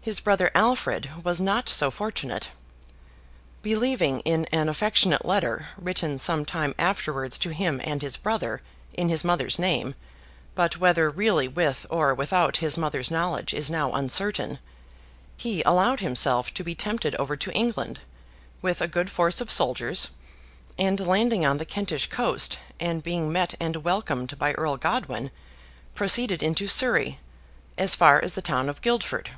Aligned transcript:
His 0.00 0.20
brother 0.20 0.52
Alfred 0.54 1.10
was 1.24 1.40
not 1.40 1.68
so 1.68 1.90
fortunate. 1.90 2.50
Believing 3.60 4.20
in 4.20 4.44
an 4.52 4.68
affectionate 4.68 5.24
letter, 5.26 5.66
written 5.76 6.16
some 6.16 6.44
time 6.44 6.76
afterwards 6.78 7.40
to 7.40 7.48
him 7.52 7.80
and 7.82 8.00
his 8.02 8.16
brother, 8.16 8.62
in 8.94 9.08
his 9.08 9.24
mother's 9.24 9.58
name 9.58 9.96
(but 10.54 10.76
whether 10.78 11.10
really 11.10 11.48
with 11.48 11.86
or 11.90 12.14
without 12.14 12.58
his 12.58 12.78
mother's 12.78 13.10
knowledge 13.10 13.52
is 13.52 13.68
now 13.68 13.94
uncertain), 13.94 14.60
he 15.36 15.60
allowed 15.64 15.98
himself 15.98 16.54
to 16.54 16.62
be 16.62 16.76
tempted 16.76 17.16
over 17.16 17.36
to 17.38 17.50
England, 17.50 17.98
with 18.62 18.80
a 18.80 18.86
good 18.86 19.10
force 19.10 19.40
of 19.40 19.50
soldiers, 19.50 20.10
and 20.78 21.00
landing 21.00 21.44
on 21.44 21.56
the 21.56 21.66
Kentish 21.66 22.08
coast, 22.10 22.60
and 22.78 23.02
being 23.02 23.32
met 23.32 23.54
and 23.58 23.74
welcomed 23.82 24.38
by 24.38 24.52
Earl 24.52 24.76
Godwin, 24.76 25.32
proceeded 25.96 26.44
into 26.44 26.68
Surrey, 26.68 27.18
as 27.76 27.96
far 27.96 28.22
as 28.22 28.34
the 28.34 28.40
town 28.42 28.68
of 28.68 28.80
Guildford. 28.82 29.30